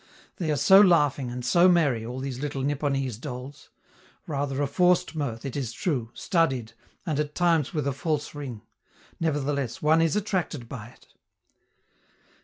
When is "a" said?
4.63-4.65, 7.85-7.93